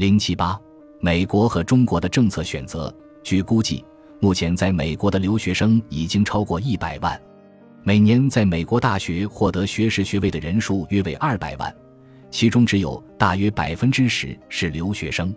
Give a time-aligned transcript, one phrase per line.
[0.00, 0.58] 零七八，
[0.98, 2.90] 美国和中国的政策选择。
[3.22, 3.84] 据估计，
[4.18, 7.20] 目前在美国的留学生已经超过一百万，
[7.82, 11.70] 每年在美国大学获得学士学位的人数约为二百万，
[12.30, 15.34] 其中只有大约百分之十是留学生。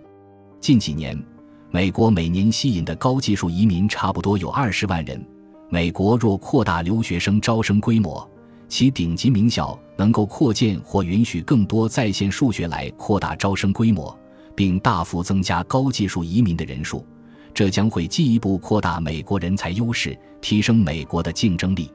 [0.62, 1.22] 近几年，
[1.70, 5.22] 美国每年吸引的高技术移民差不多有二十万人。
[5.68, 8.26] 美国若扩大留学生招生规模，
[8.70, 14.18] 其顶级名校能够扩建或允许更多在线数学来扩大招生规模，
[14.56, 17.06] 并大幅增加高技术移民的人数。
[17.54, 21.92] 这将会进一步扩大美国人才优势，提升美国的竞争力。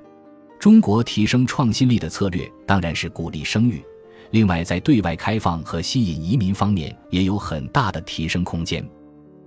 [0.61, 3.83] 中国提升创新力的策略当然是鼓励生育，
[4.31, 8.89] 另外在对外开放和吸引移民方面也有很大的提升空间。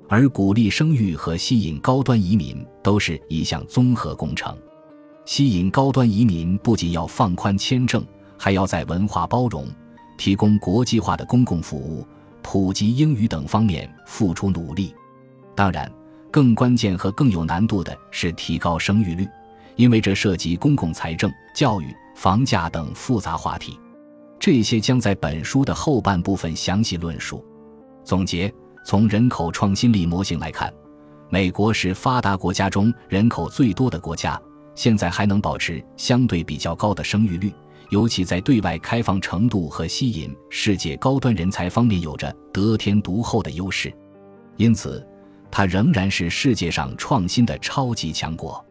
[0.09, 4.57] 而鼓励生育和吸引高端移民都是一项综合工程。
[5.23, 8.05] 吸引高端移民不仅要放宽签证，
[8.37, 9.65] 还要在文化包容、
[10.17, 12.05] 提供国际化的公共服务、
[12.41, 14.93] 普及英语等方面付出努力。
[15.55, 15.91] 当然。
[16.33, 19.27] 更关键和更有难度的是提高生育率，
[19.75, 23.77] 因为这涉及公共财政、教育、房价等复杂话题。
[24.39, 27.45] 这些将在本书的后半部分详细论述。
[28.05, 28.49] 总结：
[28.85, 30.73] 从人口创新力模型来看，
[31.29, 34.41] 美国是发达国家中人口最多的国家，
[34.73, 37.53] 现在还能保持相对比较高的生育率，
[37.89, 43.93] 尤其在对外开放程度和吸引世界高端人才方面有着得天独厚的优势。
[44.57, 45.05] 因此。
[45.51, 48.65] 它仍然是世界上创新的超级强国。